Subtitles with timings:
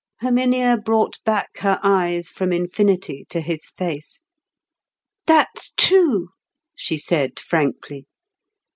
[0.21, 4.19] Herminia brought back her eyes from infinity to his face.
[5.27, 6.29] "That's true,"
[6.75, 8.07] she said frankly.